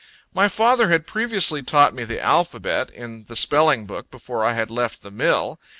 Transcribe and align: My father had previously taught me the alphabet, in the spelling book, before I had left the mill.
My 0.33 0.47
father 0.49 0.89
had 0.89 1.05
previously 1.05 1.61
taught 1.61 1.93
me 1.93 2.03
the 2.03 2.19
alphabet, 2.19 2.89
in 2.89 3.25
the 3.25 3.35
spelling 3.35 3.85
book, 3.85 4.09
before 4.09 4.43
I 4.43 4.53
had 4.53 4.71
left 4.71 5.03
the 5.03 5.11
mill. 5.11 5.59